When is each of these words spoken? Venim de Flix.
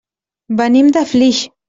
Venim 0.61 0.89
de 0.97 1.05
Flix. 1.13 1.47